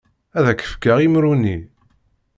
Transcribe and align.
Ad 0.37 0.45
ak-fkeɣ 0.51 0.97
imru-nni. 1.05 1.57